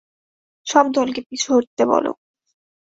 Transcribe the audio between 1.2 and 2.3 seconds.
পিছু হটতে বলো।